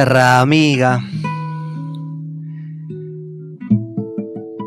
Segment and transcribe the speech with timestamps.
[0.00, 1.00] Amiga.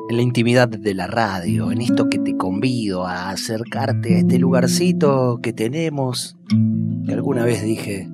[0.10, 4.40] En la intimidad de la radio, en esto que te convido a acercarte a este
[4.40, 6.36] lugarcito que tenemos,
[7.06, 8.10] que alguna vez dije,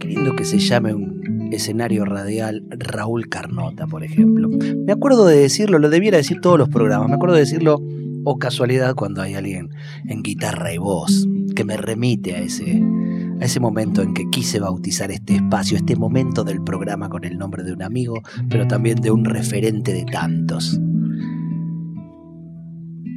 [0.00, 4.48] qué lindo que se llame un escenario radial Raúl Carnota, por ejemplo.
[4.48, 7.82] Me acuerdo de decirlo, lo debiera decir todos los programas, me acuerdo de decirlo
[8.24, 9.68] o casualidad cuando hay alguien
[10.08, 12.82] en guitarra y voz que me remite a ese
[13.40, 17.38] a ese momento en que quise bautizar este espacio, este momento del programa con el
[17.38, 20.80] nombre de un amigo, pero también de un referente de tantos.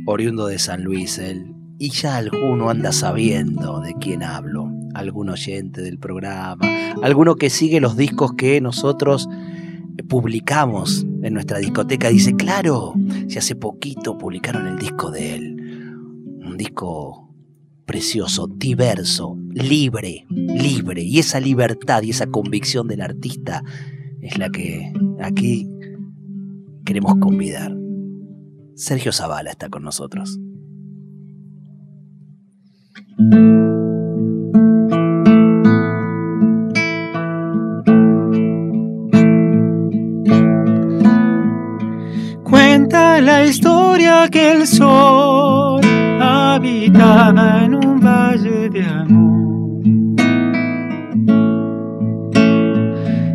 [0.05, 5.81] Oriundo de San Luis, él, y ya alguno anda sabiendo de quién hablo, algún oyente
[5.81, 6.67] del programa,
[7.03, 9.29] alguno que sigue los discos que nosotros
[10.07, 12.94] publicamos en nuestra discoteca, dice, claro,
[13.27, 15.55] si hace poquito publicaron el disco de él,
[16.44, 17.28] un disco
[17.89, 21.01] precioso, diverso, libre, libre.
[21.01, 23.63] Y esa libertad y esa convicción del artista
[24.21, 25.67] es la que aquí
[26.85, 27.75] queremos convidar.
[28.75, 30.37] Sergio Zavala está con nosotros.
[42.43, 45.78] Cuenta la historia que el sol
[46.59, 49.81] habitaba en un valle de amor.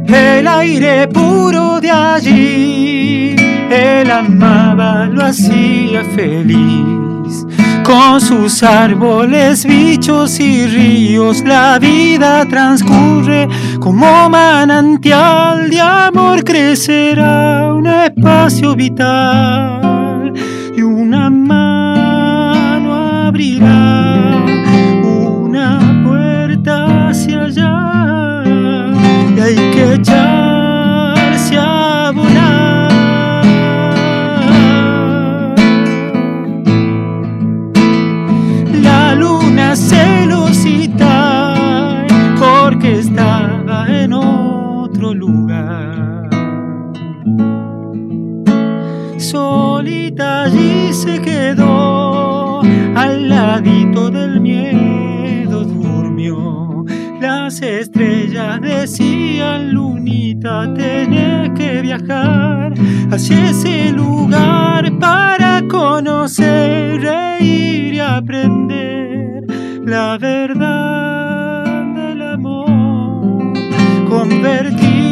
[0.07, 3.35] El aire puro de allí,
[3.71, 7.47] él amaba, lo hacía feliz.
[7.83, 13.49] Con sus árboles, bichos y ríos, la vida transcurre
[13.81, 16.45] como manantial de amor.
[16.45, 19.84] Crecerá un espacio vital
[30.05, 30.44] 저
[57.55, 62.75] Las estrellas decían, Lunita, tenés que viajar
[63.13, 69.45] hacia ese lugar para conocer, reír y aprender
[69.85, 73.53] la verdad del amor.
[74.09, 75.04] Convertir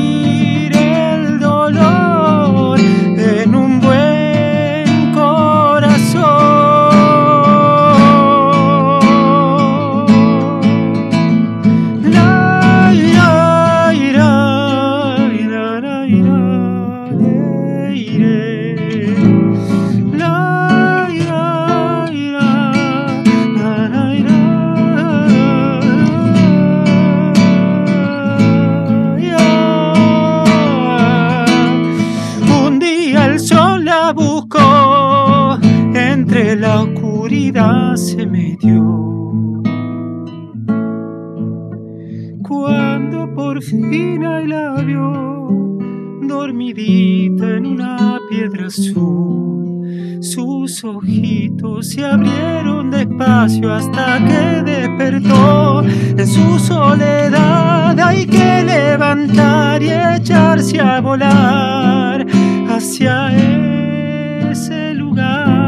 [51.83, 55.83] se abrieron despacio hasta que despertó.
[55.83, 62.25] En su soledad hay que levantar y echarse a volar
[62.69, 63.31] hacia
[64.51, 65.62] ese lugar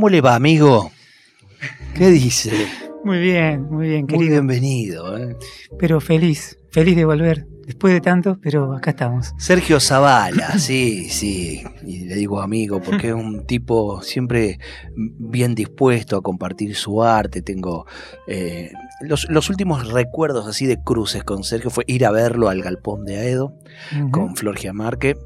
[0.00, 0.90] ¿Cómo le va, amigo?
[1.94, 2.50] ¿Qué dice?
[3.04, 4.30] Muy bien, muy bien, Muy querido.
[4.30, 5.18] bienvenido.
[5.18, 5.36] ¿eh?
[5.78, 7.46] Pero feliz, feliz de volver.
[7.66, 9.34] Después de tanto, pero acá estamos.
[9.36, 11.62] Sergio Zavala, sí, sí.
[11.86, 14.58] Y le digo amigo porque es un tipo siempre
[14.96, 17.42] bien dispuesto a compartir su arte.
[17.42, 17.84] Tengo
[18.26, 22.62] eh, los, los últimos recuerdos así de cruces con Sergio fue ir a verlo al
[22.62, 23.52] Galpón de Aedo
[24.12, 25.18] con Flor Giamarque.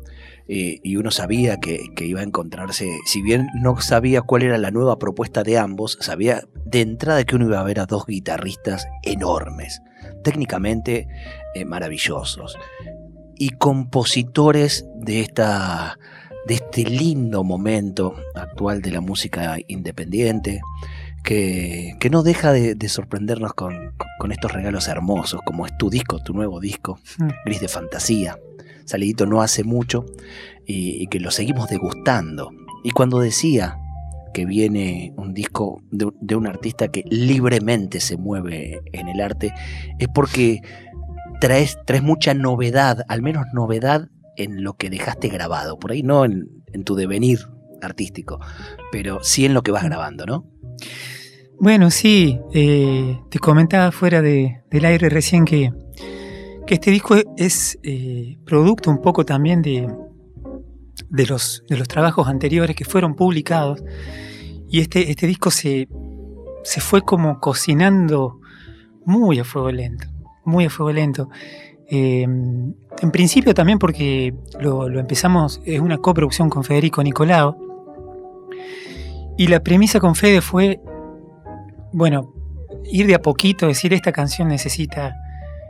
[0.46, 4.58] Eh, y uno sabía que, que iba a encontrarse, si bien no sabía cuál era
[4.58, 8.06] la nueva propuesta de ambos, sabía de entrada que uno iba a ver a dos
[8.06, 9.80] guitarristas enormes,
[10.22, 11.08] técnicamente
[11.54, 12.58] eh, maravillosos,
[13.36, 15.98] y compositores de, esta,
[16.46, 20.60] de este lindo momento actual de la música independiente,
[21.24, 25.88] que, que no deja de, de sorprendernos con, con estos regalos hermosos, como es tu
[25.88, 27.28] disco, tu nuevo disco, Mm.
[27.44, 28.38] Gris de Fantasía,
[28.84, 30.06] salidito no hace mucho,
[30.66, 32.50] y, que lo seguimos degustando.
[32.82, 33.78] Y cuando decía
[34.32, 39.52] que viene un disco de, de un artista que libremente se mueve en el arte,
[39.98, 40.60] es porque
[41.40, 46.24] traes, traes mucha novedad, al menos novedad en lo que dejaste grabado, por ahí no
[46.24, 47.40] en, en tu devenir
[47.82, 48.40] artístico,
[48.90, 50.46] pero sí en lo que vas grabando, ¿no?
[51.60, 55.70] Bueno, sí, eh, te comentaba fuera de- del aire recién que,
[56.66, 59.92] que este disco es eh, producto un poco también de,
[61.10, 63.82] de, los, de los trabajos anteriores que fueron publicados
[64.68, 65.88] y este, este disco se,
[66.62, 68.40] se fue como cocinando
[69.04, 70.06] muy a fuego lento,
[70.44, 71.28] muy a fuego lento.
[71.90, 77.56] Eh, en principio también porque lo, lo empezamos, es una coproducción con Federico Nicolao
[79.36, 80.80] y la premisa con Fede fue
[81.92, 82.34] bueno,
[82.84, 85.14] ir de a poquito, decir esta canción necesita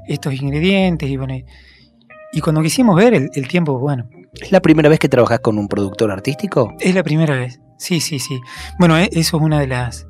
[0.09, 1.35] estos ingredientes y bueno,
[2.33, 4.09] y, cuando quisimos ver el, el tiempo, bueno,
[4.41, 6.75] ¿Es la primera vez que trabajas con un productor artístico?
[6.81, 8.41] es la primera vez, sí, sí, sí.
[8.81, 10.07] Bueno, e- eso es una de las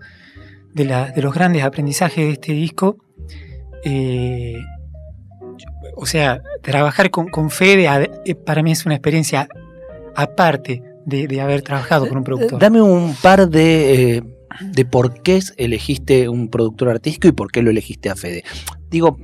[0.73, 2.96] de, la- de los grandes aprendizajes de este disco.
[3.85, 4.56] Eh,
[5.96, 7.87] o sea, trabajar con, con Fede
[8.25, 9.46] eh, para mí es una experiencia
[10.17, 12.58] aparte de, de haber trabajado con un productor.
[12.58, 14.23] Dame un par de, eh,
[14.62, 18.43] de por qué elegiste un productor artístico y por qué lo elegiste a Fede.
[18.91, 19.19] Digo,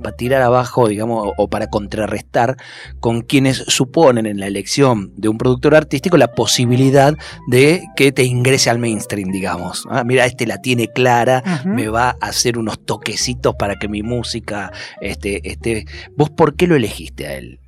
[0.00, 2.56] para tirar abajo, digamos, o- para contrarrestar
[3.00, 7.14] con quienes suponen en la elección de un productor artístico la posibilidad
[7.48, 9.86] de que te ingrese al mainstream, digamos.
[9.90, 14.02] Ah, mira, este la tiene clara, me va a hacer unos toquecitos para que mi
[14.02, 15.84] música este, esté.
[16.16, 17.58] ¿Vos por qué lo elegiste a él?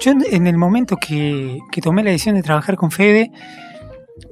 [0.00, 3.30] Yo en- el momento que, que tomé la decisión de trabajar con Fede,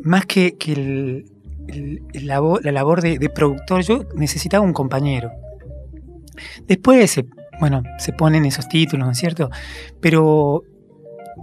[0.03, 1.25] más que, que el-
[1.69, 5.31] el- el labo- la labor de, de productor, yo necesitaba un compañero.
[6.67, 7.27] Después, se,
[7.61, 9.51] bueno, se ponen esos títulos, ¿no es cierto?
[10.01, 10.65] Pero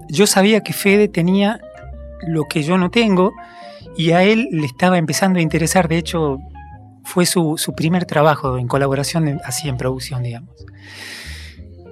[0.09, 1.59] yo sabía que Fede tenía
[2.27, 3.33] lo que yo no tengo
[3.97, 6.39] y a él le estaba empezando a interesar, de hecho,
[7.03, 10.49] fue su, su primer trabajo en colaboración, así en producción, digamos.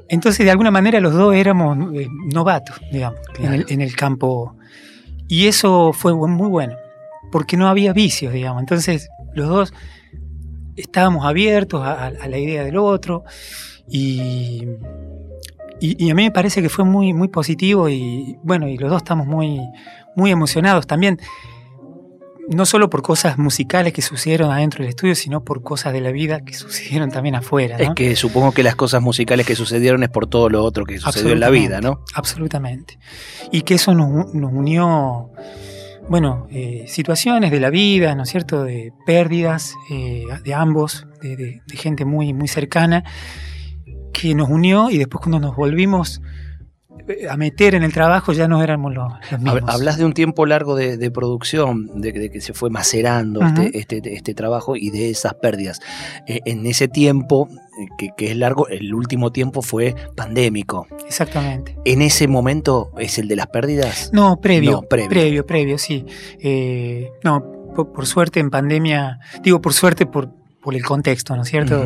[0.09, 4.55] Entonces, de alguna manera, los dos éramos eh, novatos, digamos, en, el, en el campo.
[5.27, 6.77] Y eso fue muy bueno,
[7.31, 8.61] porque no había vicios, digamos.
[8.61, 9.73] Entonces, los dos
[10.77, 13.23] estábamos abiertos a, a- a la idea del otro
[13.89, 14.63] y,
[15.79, 18.89] y- y a mí me parece que fue muy, muy positivo y bueno, y los
[18.89, 19.59] dos estamos muy,
[20.15, 21.19] muy emocionados también,
[22.49, 26.11] no solo por cosas musicales que sucedieron adentro del estudio, sino por cosas de la
[26.11, 27.77] vida que sucedieron también afuera.
[27.77, 27.83] ¿no?
[27.83, 30.97] Es que supongo que las cosas musicales que sucedieron es por todo lo otro que
[30.97, 32.05] sucedió en la vida, ¿no?
[32.13, 32.99] Absolutamente.
[33.51, 35.31] Y que eso nos, nos unió,
[36.09, 41.35] bueno, eh, situaciones de la vida, ¿no es cierto?, de pérdidas eh, de ambos, de,
[41.35, 43.03] de- gente muy, muy cercana,
[44.13, 46.21] que nos unió y después cuando nos volvimos
[47.29, 49.61] a meter en el trabajo ya no éramos los, mismos.
[49.67, 53.77] Hablas de un tiempo largo de, de producción, de, de que se fue macerando este,
[53.77, 55.79] este, este trabajo y de esas pérdidas.
[56.27, 60.87] Eh, en ese tiempo, eh, que, que es largo, el último tiempo fue pandémico.
[61.05, 61.77] Exactamente.
[61.85, 64.09] ¿En ese momento es el de las pérdidas?
[64.13, 65.09] No, previo, No, previo.
[65.09, 66.05] previo, previo, sí.
[66.39, 67.41] Eh, no,
[67.75, 70.29] por, por suerte en pandemia, digo por suerte por,
[70.61, 71.85] por el contexto, ¿no es cierto?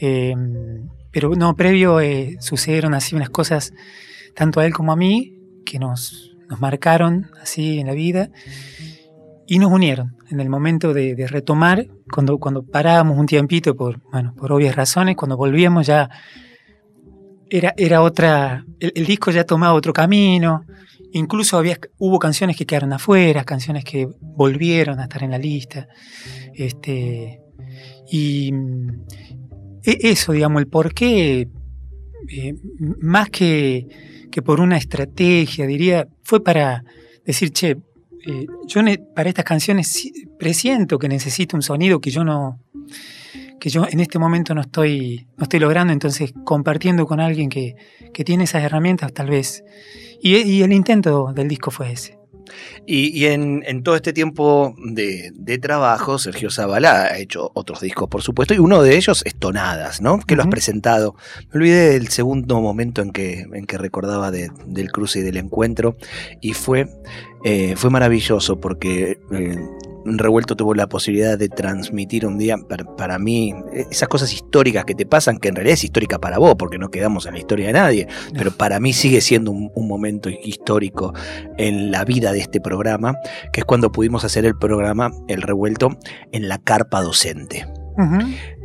[0.00, 0.34] Eh,
[1.12, 3.72] pero no, previo eh, sucedieron así unas cosas,
[4.34, 8.30] tanto a él como a mí, que nos, nos marcaron así en la vida
[9.46, 14.34] y nos unieron en el momento de, retomar, cuando, cuando parábamos un tiempito por, bueno,
[14.34, 16.08] por obvias razones, cuando volvíamos ya
[17.50, 20.64] era, era otra, el, el disco ya tomaba otro camino,
[21.12, 25.86] incluso había, hubo canciones que quedaron afuera, canciones que volvieron a estar en la lista,
[26.54, 27.42] este,
[28.10, 28.88] y mm,
[29.84, 31.48] e- eso, digamos, el por qué,
[32.28, 32.54] eh,
[33.00, 33.86] más que,
[34.32, 36.82] que por una estrategia, diría, fue para
[37.24, 37.76] decir, che,
[38.26, 38.80] eh, yo
[39.14, 42.60] para estas canciones presiento que necesito un sonido que yo no
[43.60, 47.74] que yo en este momento no estoy no estoy logrando entonces compartiendo con alguien que,
[48.12, 49.64] que tiene esas herramientas tal vez
[50.20, 52.21] y, y el intento del disco fue ese
[52.86, 57.80] Y, y en, en todo este tiempo de, de trabajo, Sergio Zavala ha hecho otros
[57.80, 60.18] discos, por supuesto, y uno de ellos es Tonadas, ¿no?
[60.20, 61.14] Que lo has presentado.
[61.52, 65.36] Me olvidé del segundo momento en que, en que recordaba de- del cruce y del
[65.36, 65.96] encuentro,
[66.40, 66.88] y fue,
[67.44, 69.56] eh, fue maravilloso porque eh,
[70.04, 73.54] Revuelto tuvo la posibilidad de transmitir un día, para, para mí,
[73.90, 76.90] esas cosas históricas que te pasan, que en realidad es histórica para vos, porque no
[76.90, 81.14] quedamos en la historia de nadie, pero para mí sigue siendo un, un momento histórico
[81.58, 83.16] en la vida de este programa,
[83.52, 85.96] que es cuando pudimos hacer el programa El Revuelto
[86.32, 87.66] en la carpa docente.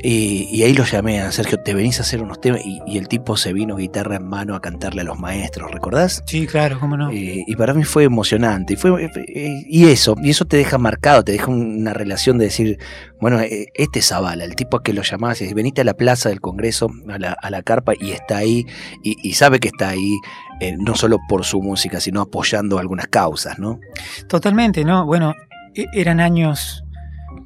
[0.03, 2.97] Y, y ahí lo llamé a Sergio, te venís a hacer unos temas, y, y
[2.97, 6.23] el tipo se vino guitarra en mano a cantarle a los maestros, ¿recordás?
[6.25, 8.73] sí claro cómo no Eh, y para mí fue emocionante.
[8.73, 12.45] Y, fue, eh, y eso, y eso te deja marcado, te deja una relación de
[12.45, 12.77] decir,
[13.19, 16.29] bueno, eh, este es Zavala, el tipo que lo llamás, y venite a la plaza
[16.29, 18.65] del Congreso, a la, a la carpa, y está ahí,
[19.03, 20.17] y, sabe que está ahí,
[20.59, 23.79] eh, no solo por su música, sino apoyando algunas causas, ¿no?
[24.27, 25.05] Totalmente, ¿no?
[25.05, 25.33] Bueno,
[25.75, 26.83] e- eran años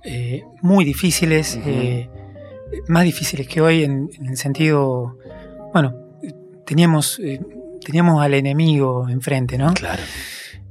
[0.03, 1.69] eh, muy difíciles, Ujú.
[1.69, 2.09] eh,
[2.87, 5.17] más difíciles que hoy en, en el sentido,
[5.73, 5.93] bueno,
[6.65, 7.39] teníamos, eh,
[7.83, 9.73] teníamos al enemigo enfrente, ¿no?
[9.73, 10.01] Claro.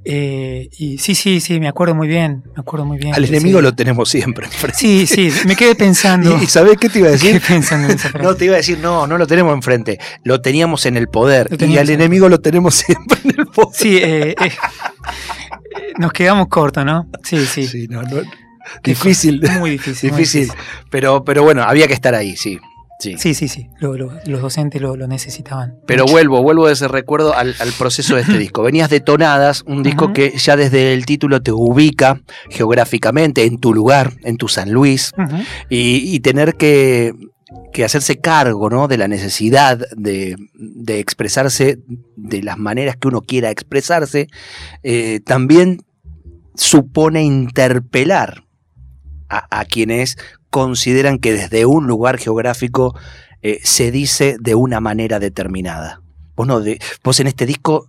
[0.02, 3.14] Eh, y sí, sí, sí, me acuerdo muy bien, me acuerdo muy bien.
[3.14, 3.34] Al Sí.
[3.34, 4.78] enemigo lo tenemos siempre enfrente.
[4.78, 6.38] Sí, sí, me quedé pensando.
[6.42, 7.38] ¿Y, sabés qué te iba a decir?
[7.46, 8.08] pensando en esa.
[8.22, 11.48] No, te iba a decir, no, no lo tenemos enfrente, lo teníamos en el poder.
[11.60, 13.74] Y al en- enemigo lo tenemos siempre en el poder.
[13.74, 14.50] Sí, eh, eh,
[15.98, 17.06] nos quedamos cortos, ¿no?
[17.22, 17.66] Sí, sí.
[17.66, 18.22] Sí, no, no.
[18.82, 20.10] Difícil, Muy difícil.
[20.10, 20.52] muy difícil.
[20.90, 22.58] Pero, pero bueno, había que estar ahí, sí.
[22.98, 23.14] Sí.
[23.16, 23.66] Sí, sí, sí.
[23.78, 25.76] lo- lo- los docentes lo, lo necesitaban.
[25.86, 26.12] Pero mucho.
[26.12, 28.62] vuelvo, vuelvo de ese recuerdo al, al proceso de este disco.
[28.62, 33.72] Venías de Tonadas, un disco que ya desde el título te ubica geográficamente en tu
[33.72, 35.12] lugar, en tu San Luis,
[35.70, 37.14] y tener que,
[37.72, 38.86] que hacerse cargo ¿no?
[38.86, 41.78] de la necesidad de, de expresarse
[42.16, 44.26] de las maneras que uno quiera expresarse,
[44.82, 45.78] eh, también
[46.54, 48.44] supone interpelar
[49.30, 50.18] a, quienes
[50.50, 52.94] consideran que desde un lugar geográfico
[53.42, 56.02] eh, se dice de una manera determinada.
[56.34, 56.60] Vos, no
[57.04, 57.88] vos en este disco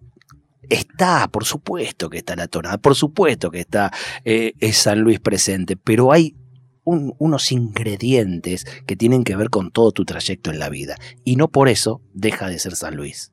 [0.69, 3.91] está, por supuesto que está la tonada, por supuesto que está
[4.23, 6.35] eh, es San Luis presente, pero hay
[6.83, 10.95] un- unos ingredientes que tienen que ver con todo tu trayecto en la vida.
[11.23, 13.31] Y no por eso deja de ser San Luis.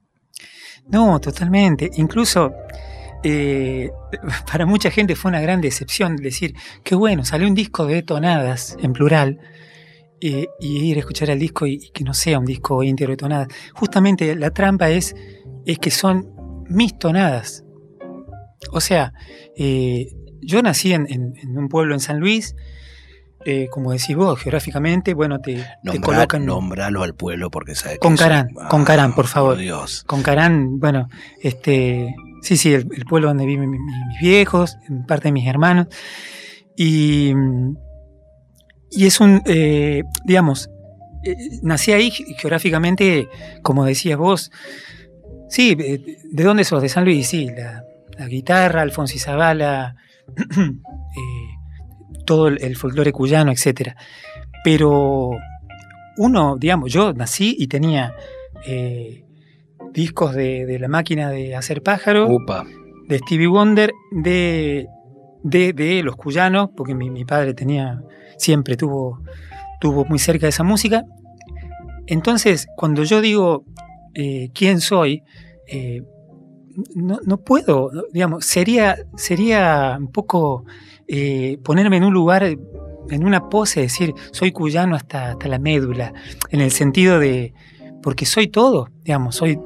[0.88, 1.90] No, totalmente.
[1.96, 2.52] Incluso
[3.22, 3.90] eh,
[4.50, 8.76] para mucha gente fue una gran decepción decir, qué bueno, salió un disco de tonadas,
[8.80, 9.38] en plural,
[10.20, 13.12] eh, y ir a escuchar el disco y, y que no sea un disco íntegro
[13.12, 13.48] de tonadas.
[13.74, 15.14] Justamente la trampa es,
[15.64, 16.28] es que son
[16.68, 17.64] mis tonadas.
[18.72, 19.12] O sea,
[19.56, 20.08] eh,
[20.40, 22.56] yo nací en, en- en un pueblo en San Luis,
[23.44, 25.64] eh, como decís vos, geográficamente, bueno, te,
[26.02, 26.44] colocan...
[26.44, 29.56] nombralo al pueblo porque sabe que Con Carán, con Carán, por favor.
[29.56, 30.02] Dios.
[30.04, 31.08] Con Carán, bueno,
[31.40, 34.76] este, sí, sí, el, pueblo donde viven mi- mi- mis viejos,
[35.06, 35.86] parte de mis hermanos.
[36.76, 37.32] Y,
[38.90, 40.70] y es un, eh, digamos,
[41.24, 43.28] eh, nací ahí ge- geográficamente,
[43.62, 44.50] como decías vos.
[45.48, 46.82] Sí, eh, ¿de dónde sos?
[46.82, 47.82] De San Luis, sí, la,
[48.28, 49.14] guitarra, Alfonso
[50.36, 50.70] eh,
[52.26, 53.92] todo el, el folclore cuyano, etc.
[54.62, 55.30] Pero
[56.18, 58.14] uno, digamos, yo nací y tenía
[59.92, 62.64] discos de, de la máquina de hacer pájaro, Upa.
[63.08, 64.86] de Stevie Wonder, de,
[65.42, 68.00] de, de los cuyanos, porque mi, mi padre tenía,
[68.36, 69.20] siempre tuvo,
[69.80, 71.04] tuvo muy cerca de esa música.
[72.06, 73.64] Entonces, cuando yo digo
[74.14, 75.22] eh, quién soy,
[75.66, 76.02] eh,
[76.94, 80.64] no, no puedo, digamos, sería, sería un poco
[81.06, 86.12] eh, ponerme en un lugar, en una pose, decir, soy cuyano hasta, hasta la médula,
[86.50, 87.52] en el sentido de,
[88.02, 89.58] porque soy todo, digamos, soy,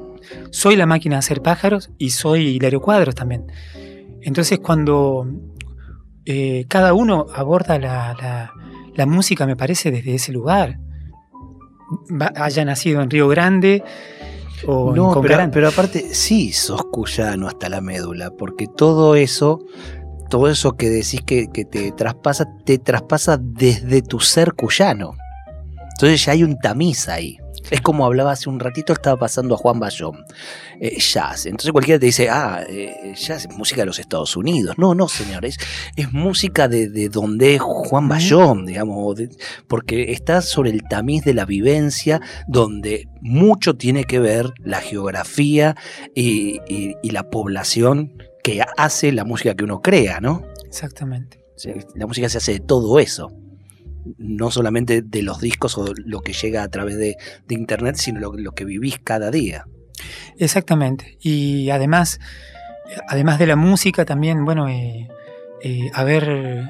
[0.51, 3.47] soy la máquina de hacer pájaros y soy Hilario Cuadros también.
[4.23, 5.27] Entonces cuando
[6.25, 8.53] eh, cada uno aborda la, la-
[8.95, 10.79] la música, me parece, desde ese lugar,
[12.11, 13.83] Va- haya nacido en Río Grande
[14.67, 15.51] o en No, pero, Concarán.
[15.51, 19.61] pero aparte, sí sos cuyano hasta la médula, porque todo eso,
[20.31, 25.15] todo eso que decís que, que te traspasa, te traspasa desde tu ser cuyano.
[25.97, 27.39] Entonces ya hay un tamiz ahí.
[27.71, 30.25] Es como hablaba hace un ratito, estaba pasando a Juan Bayón,
[30.81, 31.47] eh, jazz.
[31.47, 34.77] Entonces cualquiera te dice, ah, eh, jazz es música de los Estados Unidos.
[34.79, 35.57] No, no, señor, es,
[36.13, 39.31] música de, de donde es Juan Bayón, digamos, de-
[39.69, 45.77] porque está sobre el tamiz de la vivencia, donde mucho tiene que ver la geografía
[46.15, 50.43] y, y- y la población que hace la música que uno crea, ¿no?
[50.67, 51.39] Exactamente.
[51.95, 53.31] La música se hace de todo eso.
[54.19, 57.17] No solamente de los discos o lo que llega a través de,
[57.47, 59.65] de internet, sino lo, lo que vivís cada día.
[60.39, 61.19] Exactamente.
[61.21, 62.19] Y además,
[63.09, 65.09] además de la música, también, bueno, eh,
[65.63, 66.65] eh, a ver,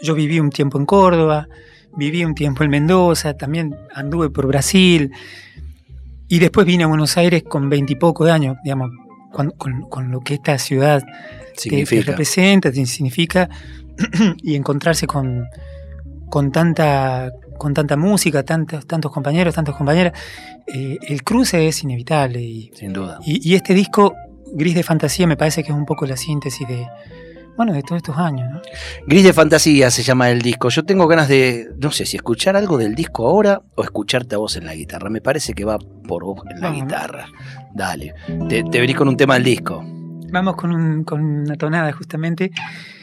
[0.00, 1.48] yo viví un tiempo en Córdoba,
[1.96, 5.10] viví un tiempo en Mendoza, también anduve por Brasil
[6.28, 8.90] y después vine a Buenos Aires con veintipoco de años, digamos,
[9.32, 11.56] con, con- con lo que esta ciudad te-
[12.12, 13.48] representa, te significa,
[14.42, 15.46] y encontrarse con,
[16.30, 20.12] con tanta con tanta música, tantos, tantos compañeros, tantas compañeras,
[20.66, 23.18] eh, el cruce es inevitable y, Sin duda.
[23.24, 24.12] y, y este disco,
[24.52, 26.84] Gris de Fantasía, me parece que es un poco la síntesis de,
[27.56, 28.50] bueno, de todos estos años.
[28.52, 28.60] ¿no?
[29.06, 30.68] Gris de Fantasía se llama el disco.
[30.68, 34.38] Yo tengo ganas de, no sé, si escuchar algo del disco ahora o escucharte a
[34.38, 35.08] vos en la guitarra.
[35.08, 36.82] Me parece que va por vos en la Vamos.
[36.82, 37.26] guitarra.
[37.72, 38.14] Dale.
[38.48, 39.80] Te, te venís con un tema del disco.
[40.32, 42.50] Vamos con, un- con una tonada justamente,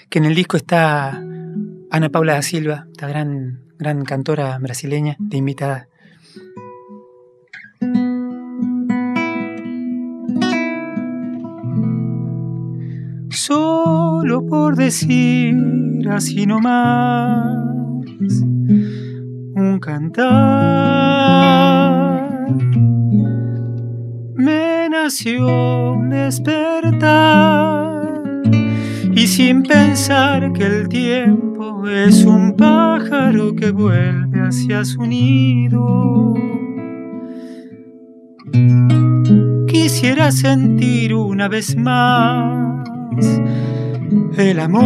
[0.10, 1.24] que en el disco está
[1.94, 5.90] Ana Paula da Silva, esta gran, gran cantora brasileña de invitada.
[13.30, 15.54] Solo por decir
[16.10, 17.58] así nomás
[19.56, 20.22] un cantar
[24.36, 27.91] me nació un despertar
[29.14, 36.34] y sin pensar que el tiempo es un pájaro que vuelve hacia su nido.
[39.68, 42.86] Quisiera sentir una vez más
[44.38, 44.82] el amor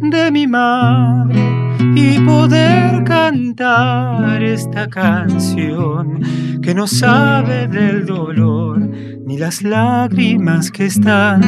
[0.00, 1.55] de mi madre
[1.94, 6.20] y poder cantar esta canción
[6.62, 8.80] que no sabe del dolor
[9.26, 11.42] ni las lágrimas que están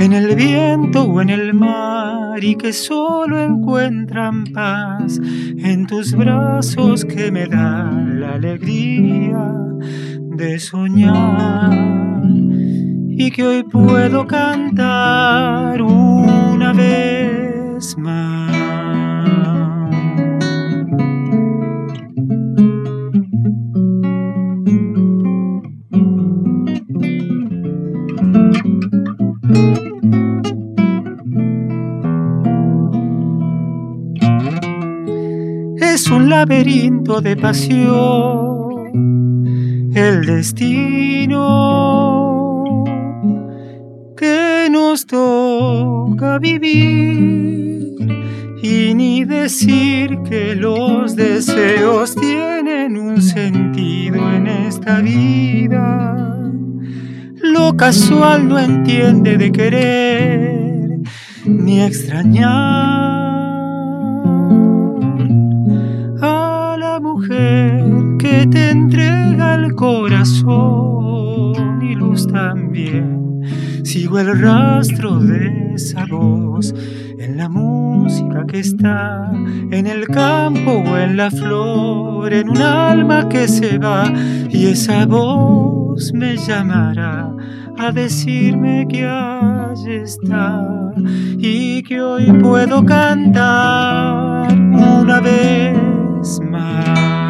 [0.00, 7.04] en el viento o en el mar y que solo encuentran paz en tus brazos
[7.04, 9.54] que me dan la alegría
[10.36, 11.72] de soñar
[13.08, 18.71] y que hoy puedo cantar una vez más.
[36.32, 38.90] Laberinto de pasión,
[39.94, 41.36] el destino
[44.16, 47.96] que nos toca vivir
[48.62, 56.40] y ni decir que los deseos tienen un sentido en esta vida.
[57.42, 60.98] Lo casual no entiende de querer
[61.44, 63.21] ni extrañar
[68.46, 71.52] te entrega el corazón
[71.82, 73.42] y luz también.
[73.84, 76.74] Sigo el rastro de esa voz
[77.18, 79.30] en la música que está
[79.70, 84.12] en el campo o en la flor, en un alma que se va
[84.50, 87.34] y esa voz me llamará
[87.78, 90.92] a decirme que allí está
[91.38, 97.21] y que hoy puedo cantar una vez más.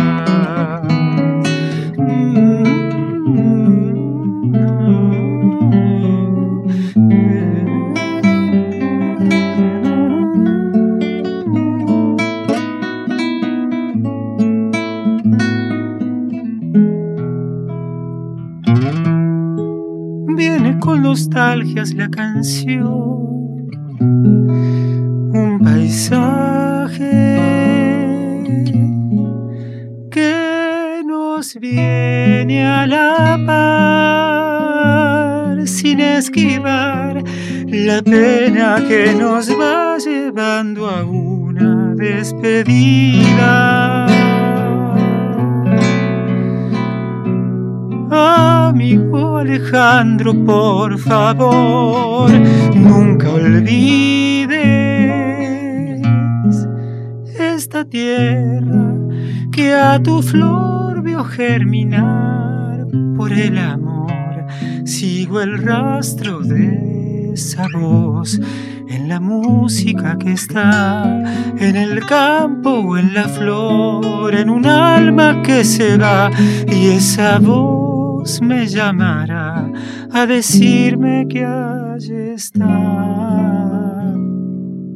[21.32, 27.38] Nostalgias la canción, un paisaje
[30.10, 34.46] que nos viene a la par
[35.66, 37.24] sin esquivar
[37.66, 44.06] la pena que nos va llevando a una despedida.
[48.92, 52.30] Amigo Alejandro, por favor,
[52.74, 54.52] nunca olvides
[57.38, 58.92] esta tierra
[59.50, 64.12] que a tu flor vio germinar por el amor.
[64.84, 68.38] Sigo el rastro de esa voz
[68.90, 71.02] en la música que está
[71.58, 76.30] en el campo o en la flor, en un alma que se va
[76.70, 77.91] y esa voz
[78.40, 79.70] me llamará
[80.12, 84.14] a decirme que allí está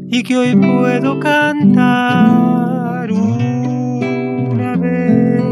[0.09, 5.43] y que hoy puedo cantar una vez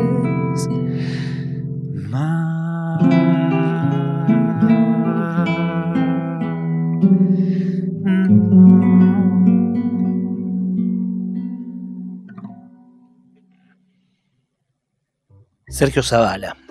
[15.68, 16.63] Sergio Zavala.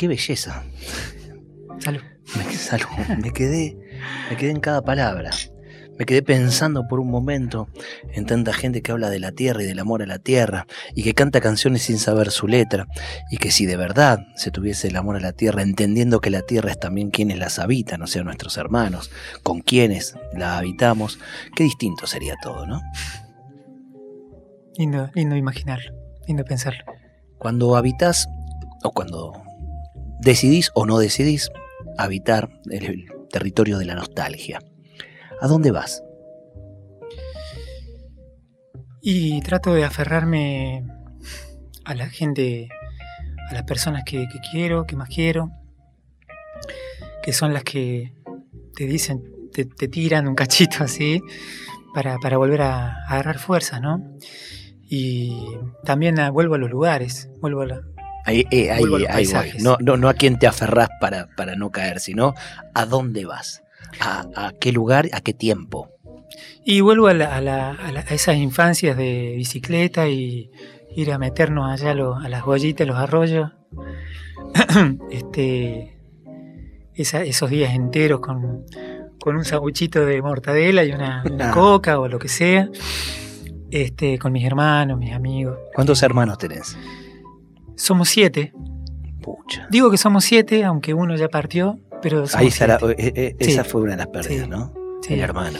[0.00, 0.64] Qué belleza.
[1.78, 2.00] Salud.
[2.34, 2.86] Me, salud.
[3.22, 3.76] me quedé,
[4.30, 5.30] me quedé en cada palabra.
[5.98, 7.68] Me quedé pensando por un momento
[8.14, 11.02] en tanta gente que habla de la tierra y del amor a la tierra y
[11.02, 12.86] que canta canciones sin saber su letra
[13.30, 16.40] y que si de verdad se tuviese el amor a la tierra, entendiendo que la
[16.46, 19.10] tierra es también quienes las habitan, o sea, nuestros hermanos,
[19.42, 21.18] con quienes la habitamos,
[21.54, 22.80] qué distinto sería todo, ¿no?
[24.78, 25.92] Lindo, lindo imaginarlo,
[26.26, 26.86] lindo pensarlo.
[27.36, 28.26] Cuando habitas
[28.82, 29.49] o cuando
[30.20, 31.50] decidís o no decidís
[31.98, 34.60] habitar el territorio de la nostalgia,
[35.40, 36.02] ¿a dónde vas?
[39.02, 40.84] Y trato de aferrarme
[41.84, 42.68] a la gente,
[43.50, 45.50] a las personas que, quiero, que más quiero,
[47.22, 48.14] que son las que
[48.76, 51.20] te dicen, te, tiran un cachito así
[51.94, 54.16] para, volver a, agarrar fuerza, ¿no?
[54.82, 55.34] Y
[55.84, 57.82] también vuelvo a los lugares, vuelvo a la,
[58.26, 59.06] Ahí, eh, ahí- voy.
[59.60, 62.34] No, no, no a quién te aferrás para, para no caer, sino
[62.74, 63.62] a dónde vas,
[64.00, 65.88] a, a qué lugar, a qué tiempo.
[66.64, 70.50] Y vuelvo a, la- a la- a la- a esas infancias de bicicleta y
[70.94, 73.50] ir a meternos allá a, lo- a las huellitas, los arroyos.
[75.10, 75.98] este,
[76.94, 78.64] esa- esos días enteros con,
[79.20, 81.54] con un sabuchito de mortadela y una, una Ah.
[81.54, 82.68] coca o lo que sea.
[83.70, 85.56] Este, con mis hermanos, mis amigos.
[85.74, 86.76] ¿Cuántos hermanos tenés?
[87.80, 88.52] Somos siete.
[89.22, 89.66] Pucha.
[89.70, 93.36] Digo que somos siete, aunque uno ya partió, pero somos Ahí está la- eh, eh,
[93.40, 93.50] Sí.
[93.52, 94.50] esa fue una de las pérdidas, Sí.
[94.50, 94.72] ¿no?
[95.02, 95.14] Sí.
[95.14, 95.58] El hermano.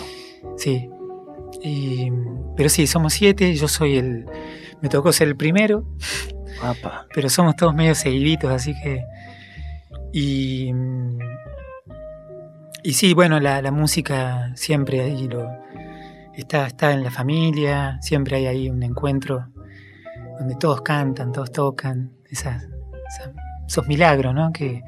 [0.57, 0.89] Sí.
[1.63, 2.11] Y,
[2.57, 3.55] pero sí, somos siete.
[3.55, 4.27] Yo soy el.
[4.81, 5.85] Me tocó ser el primero,
[6.63, 7.07] Apa.
[7.15, 9.03] pero somos todos medio seguiditos, así que.
[10.13, 10.73] Y.
[12.83, 15.49] Y sí, bueno, la, la música siempre ahí lo.
[16.35, 19.49] Está, está en la familia, siempre hay ahí un encuentro
[20.41, 23.33] donde todos cantan, todos tocan, esas, esa-
[23.69, 24.53] esos milagros, ¿no?
[24.53, 24.83] Que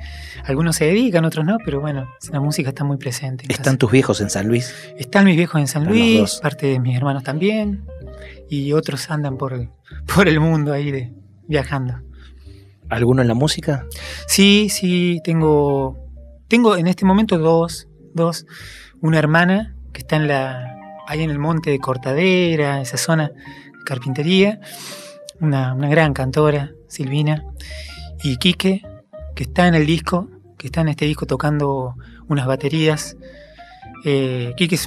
[0.44, 3.46] algunos se dedican, otros no, pero bueno, la música está muy presente.
[3.46, 3.62] casa.
[3.62, 4.74] ¿Están tus viejos en San Luis?
[4.98, 7.84] Están mis viejos en San Están Luis, parte de mis hermanos también,
[8.50, 9.68] y otros andan por el,
[10.12, 11.12] por el mundo ahí de,
[11.46, 12.00] viajando.
[12.88, 13.86] ¿Alguno en la música?
[14.26, 15.96] Sí, sí, tengo,
[16.48, 18.46] tengo en este momento dos, dos,
[19.00, 23.30] una hermana que está en la, ahí en el monte de Cortadera, esa zona
[23.86, 24.58] carpintería,
[25.42, 27.44] una, una gran cantora, Silvina,
[28.22, 28.82] y Quique,
[29.34, 31.96] que está en el disco, que está en este disco tocando
[32.28, 33.16] unas baterías.
[34.04, 34.86] Eh, Quique es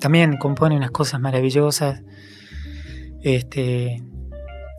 [0.00, 2.02] también compone unas cosas maravillosas.
[3.22, 4.02] Este,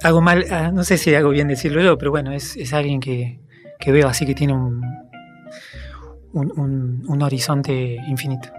[0.04, 3.00] hago mal, ah, no sé si hago bien decirlo yo, pero bueno, es, es alguien
[3.00, 3.40] que,
[3.80, 4.82] que veo así que tiene un,
[6.34, 8.50] un- un horizonte infinito.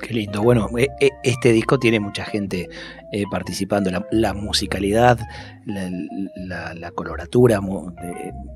[0.00, 0.42] Qué lindo.
[0.42, 2.68] Bueno, e- e- este disco tiene mucha gente
[3.12, 3.90] eh, participando.
[4.10, 5.18] La, musicalidad,
[5.66, 7.60] la, coloratura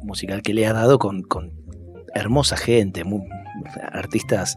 [0.03, 1.23] musical que le ha dado con
[2.15, 3.05] hermosa gente,
[3.93, 4.57] artistas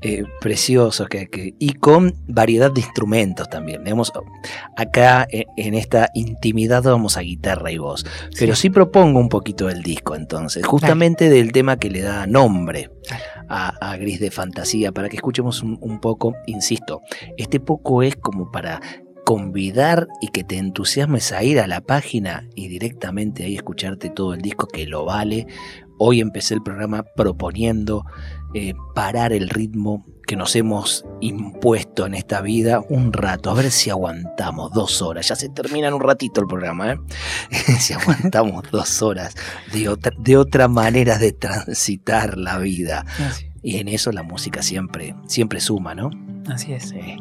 [0.00, 3.84] eh, preciosos que, que- y con variedad de instrumentos también.
[3.84, 4.12] Digamos,
[4.76, 8.04] acá eh, en esta intimidad vamos a guitarra y voz.
[8.38, 12.90] Pero sí, propongo un poquito el disco entonces, justamente del tema que le da nombre
[13.48, 17.00] a Gris de Fantasía, para que escuchemos un, un poco, insisto,
[17.36, 18.80] este poco es como para
[19.24, 24.32] convidar y que te entusiasmes a ir a la página y directamente ahí escucharte todo
[24.32, 25.46] el disco que lo vale.
[25.98, 28.04] Hoy empecé el programa proponiendo
[28.54, 33.70] eh, parar el ritmo que nos hemos impuesto en esta vida un rato, a ver
[33.70, 35.26] si aguantamos dos horas.
[35.28, 36.98] Ya se termina en un ratito el programa, ¿eh?
[37.80, 39.34] si aguantamos dos horas
[39.72, 43.04] de otra, de otra manera de transitar la vida.
[43.18, 46.10] Así, Y en eso la música siempre, siempre suma, ¿no?
[46.48, 46.90] así es.
[46.90, 47.16] Sí.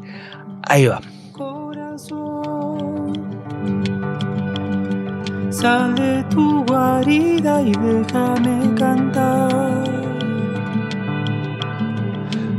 [0.64, 1.02] Ahí va.
[1.32, 3.14] Corazón,
[5.62, 9.84] sal de tu guarida y déjame cantar.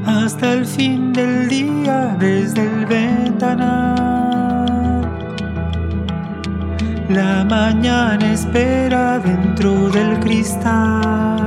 [0.05, 4.67] Hasta el fin del día desde el ventanal.
[7.09, 11.39] La mañana espera dentro del cristal.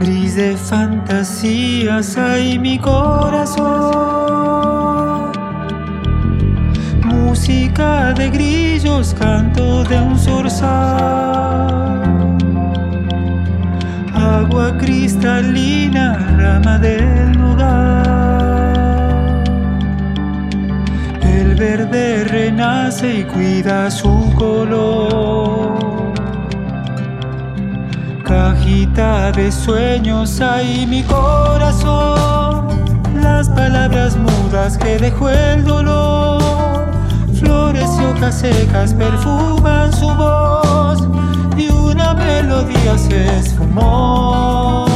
[0.00, 4.11] Gris de fantasías hay mi corazón.
[7.42, 10.78] Música de grillos, canto de un zorzal.
[14.14, 18.04] Agua cristalina, rama del lugar.
[21.20, 26.12] El verde renace y cuida su color.
[28.22, 32.68] Cajita de sueños hay mi corazón.
[33.20, 36.41] Las palabras mudas que dejó el dolor.
[37.74, 41.08] Hojas secas perfuman su voz
[41.56, 44.86] y una melodía se esfumó.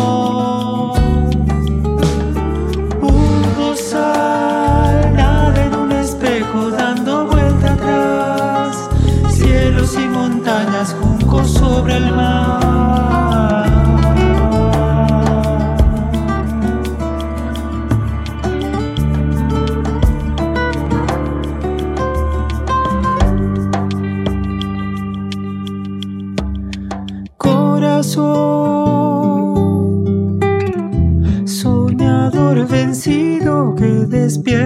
[3.01, 8.91] Un rosal nada en un espejo dando vuelta atrás.
[9.31, 12.46] Cielos y montañas juncos sobre el mar.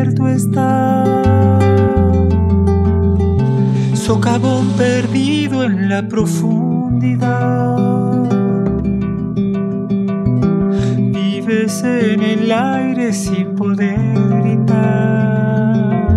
[0.00, 1.04] Despierto está.
[3.94, 7.76] Socavón perdido en la profundidad.
[10.96, 13.98] Vives en el aire sin poder
[14.42, 16.16] gritar.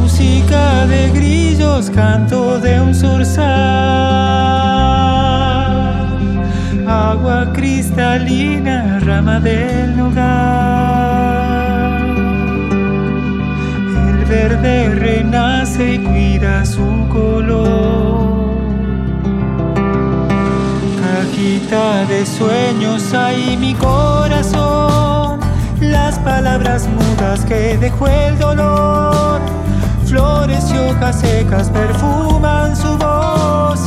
[0.00, 3.67] Música de grillos, canto de un zorzal.
[9.00, 10.28] Rama del hogar.
[14.08, 18.58] El verde renace y cuida su color.
[21.00, 25.40] Cajita de sueños hay mi corazón,
[25.80, 29.40] las palabras mudas que dejó el dolor.
[30.04, 33.80] Flores y hojas secas perfuman su voz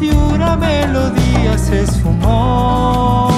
[0.00, 1.17] y una melodía
[1.56, 3.28] se esfumó.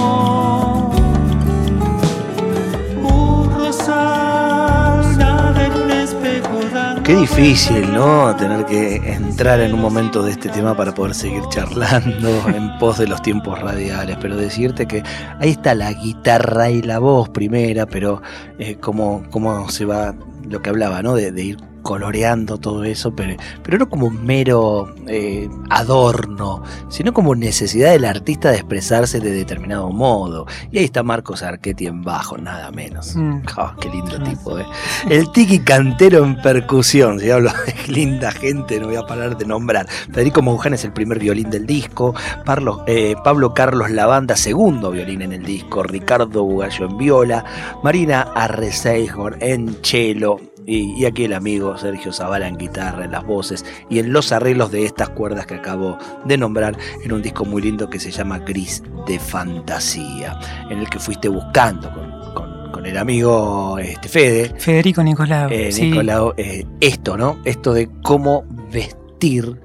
[3.02, 8.34] Un rosal nada en un espejo dando Qué difícil, ¿no?
[8.36, 12.98] Tener que entrar en un momento de este tema para poder seguir charlando en pos
[12.98, 14.16] de los tiempos radiales.
[14.20, 15.02] Pero decirte que
[15.38, 18.22] ahí está la guitarra y la voz primera, pero
[18.58, 20.14] eh, cómo, cómo se va
[20.48, 21.14] lo que hablaba, ¿no?
[21.14, 27.12] De, de ir coloreando todo eso, pero, pero no como un mero eh, adorno, sino
[27.12, 30.46] como necesidad del artista de expresarse de determinado modo.
[30.70, 33.16] Y ahí está Marcos Archetti en bajo, nada menos.
[33.16, 33.42] Mm.
[33.56, 34.66] Ah, qué lindo tipo, ¿eh?
[35.08, 39.44] El tiki cantero en percusión, si hablo de linda gente, no voy a parar de
[39.44, 39.88] nombrar.
[39.88, 42.14] Federico Mouján es el primer violín del disco,
[42.44, 47.44] Pablo, eh, Pablo Carlos Lavanda, segundo violín en el disco, Ricardo Bugallo en viola,
[47.82, 53.24] Marina Arreceigor en cello, y, y aquí el amigo Sergio Zavala en guitarra, en las
[53.24, 57.44] voces y en los arreglos de estas cuerdas que acabo de nombrar en un disco
[57.44, 60.38] muy lindo que se llama Gris de Fantasía,
[60.70, 65.50] en el que fuiste buscando con, con- con el amigo este, Fede, Federico Nicolau.
[65.50, 65.90] eh, sí.
[65.90, 67.38] Nicolau, eh, esto, ¿no?
[67.44, 69.60] Esto de cómo vestir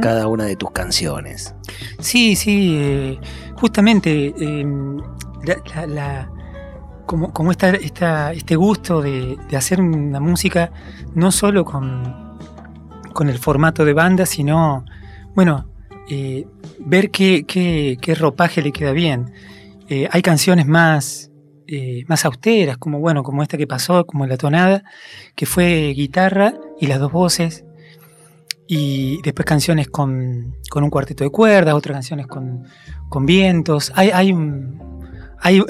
[0.00, 1.54] cada una de tus canciones.
[2.00, 3.18] Sí, sí, eh,
[3.56, 4.34] justamente
[5.44, 6.30] la, la- la-
[7.10, 10.70] como, como esta, este gusto de, hacer una música
[11.16, 12.38] no solo con,
[13.12, 14.84] con el formato de banda, sino,
[15.34, 15.66] bueno,
[16.08, 16.46] eh,
[16.78, 19.32] ver qué, qué- ropaje le queda bien.
[19.88, 21.32] Eh, hay canciones más,
[21.66, 24.84] eh, más austeras, como, bueno, como esta que pasó, como La Tonada,
[25.34, 27.64] que fue guitarra y las dos voces,
[28.68, 32.66] y después canciones con, con un cuarteto de cuerdas, otras canciones con,
[33.08, 33.90] con vientos.
[33.96, 34.78] Hay, hay un.
[35.40, 35.60] Hay,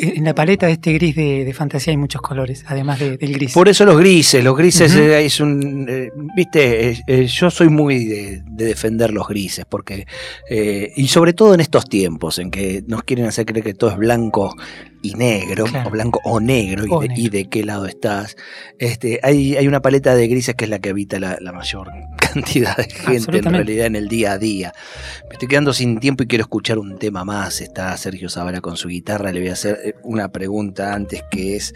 [0.00, 3.32] en la paleta de este gris de, de fantasía hay muchos colores, además de- del
[3.34, 3.52] gris.
[3.52, 7.68] Por eso los grises, los grises eh, es un, eh, viste, Eh, eh, yo soy
[7.68, 10.06] muy de, de defender los grises, porque,
[10.96, 13.96] y sobre todo en estos tiempos en que nos quieren hacer creer que todo es
[13.96, 14.54] blanco
[15.04, 15.88] y negro, Claro.
[15.88, 17.14] o blanco o negro, y, de, negro.
[17.16, 18.36] y de qué lado estás.
[18.78, 21.90] Este, hay, hay una paleta de grises que es la que habita la, la mayor
[22.18, 24.72] cantidad de gente en realidad en el día a día.
[25.28, 27.60] Me estoy quedando sin tiempo y quiero escuchar un tema más.
[27.60, 29.30] Está Sergio Zavala con su guitarra.
[29.32, 31.74] Le voy a hacer eh, una pregunta antes que es.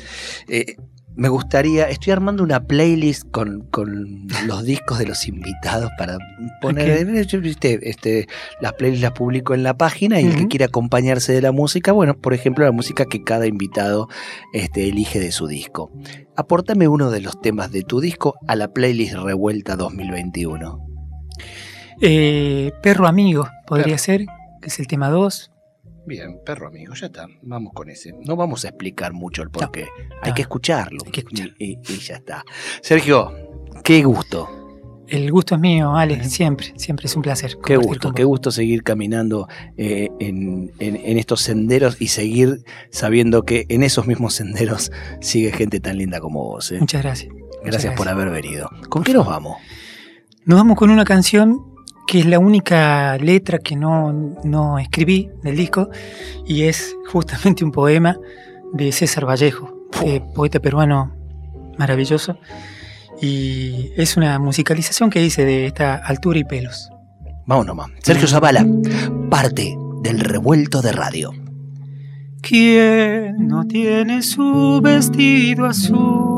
[0.49, 0.77] eh,
[1.19, 1.89] me gustaría.
[1.89, 6.17] Estoy armando una playlist con, con los discos de los invitados para
[6.61, 7.05] poner.
[7.41, 8.29] viste, este,
[8.61, 11.91] las playlists las publico en la página y el que quiera acompañarse de la música,
[11.91, 14.09] bueno, por ejemplo, la música que cada invitado
[14.53, 15.91] este, elige de su disco.
[16.37, 20.87] Aportame uno de los temas de tu disco a la playlist Revuelta 2021.
[22.01, 24.25] Eh, Perro Amigo podría ser,
[24.63, 25.51] que es el tema 2.
[26.09, 27.27] Bien, perro amigo, ya está.
[27.43, 28.13] Vamos con ese.
[28.25, 29.87] No vamos a explicar mucho el porqué.
[30.23, 30.99] Hay no, que escucharlo.
[31.05, 31.55] hay que escucharlo.
[31.59, 32.45] Y, ya está.
[32.81, 33.31] Sergio,
[33.85, 34.49] qué gusto.
[35.07, 37.57] El gusto es mío, Ale, siempre, siempre es un placer.
[37.65, 43.45] Qué gusto, qué gusto seguir caminando eh, en, en- en estos senderos y seguir sabiendo
[43.45, 44.93] que en esos mismos senderos
[45.23, 46.73] sigue gente tan linda como vos.
[46.73, 46.79] ¿eh?
[46.81, 47.33] Muchas gracias.
[47.63, 48.09] Gracias por gracias.
[48.29, 48.69] haber venido.
[48.91, 49.57] ¿Con qué nos vamos?
[50.45, 51.68] Nos vamos con una canción
[52.09, 55.91] que es la única letra que no, no escribí del disco
[56.47, 58.17] y es justamente un poema
[58.73, 61.15] de César Vallejo, eh, poeta peruano
[61.79, 62.39] maravilloso.
[63.21, 66.89] Y es una musicalización que hice de esta altura y pelos.
[67.47, 67.91] Vamos nomás.
[68.03, 68.67] Sergio Zavala,
[69.29, 71.33] parte del revuelto de radio.
[72.41, 76.38] ¿Quién no tiene su vestido azul?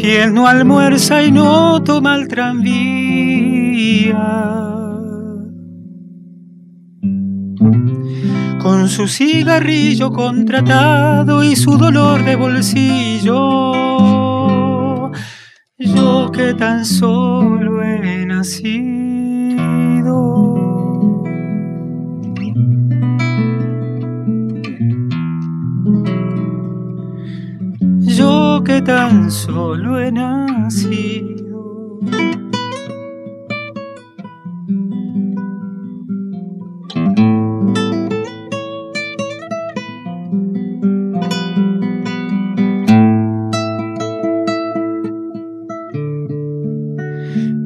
[0.00, 4.16] ¿Quién no almuerza y no toma el tranvía?
[8.62, 13.34] Con su cigarrillo contratado y su dolor de bolsillo,
[15.78, 18.70] yo que tan solo he nacido.
[28.70, 31.98] Que tan solo he nacido.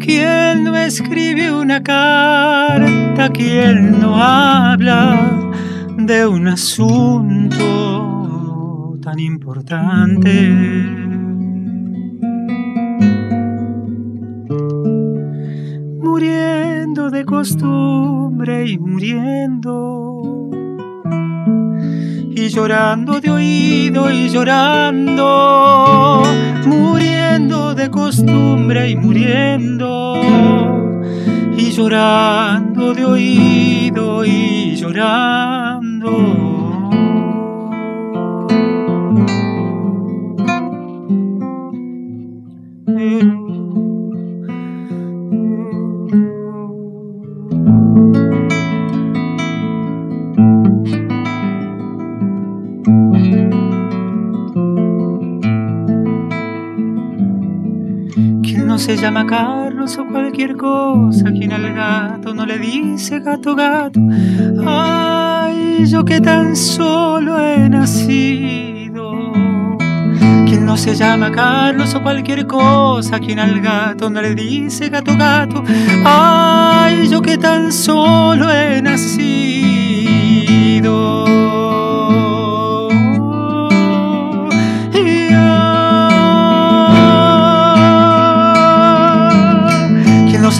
[0.00, 3.28] ¿Quién no escribe una carta?
[3.28, 5.50] ¿Quién no habla
[5.98, 7.83] de un asunto
[9.14, 10.50] tan importante?
[16.02, 20.50] Muriendo de costumbre y muriendo.
[22.36, 26.22] Y llorando de oído y llorando,
[26.66, 30.20] muriendo de costumbre y muriendo,
[31.56, 36.43] y llorando de oído y llorando.
[59.14, 64.00] Llama Carlos o cualquier cosa, quien al gato no le dice gato gato.
[64.66, 69.32] Ay, yo que tan solo he nacido.
[70.48, 75.16] Quien no se llama Carlos o cualquier cosa, quien al gato no le dice gato
[75.16, 75.62] gato.
[76.04, 79.83] Ay, yo que tan solo he nacido.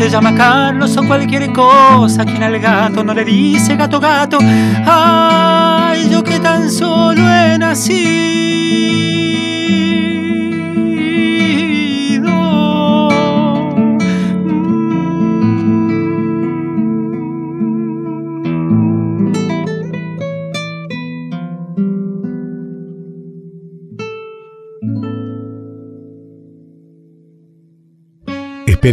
[0.05, 4.37] Se llama Carlos o cualquier cosa, quien al gato no le dice gato gato.
[4.85, 9.14] Ay, yo que tan solo he nacido.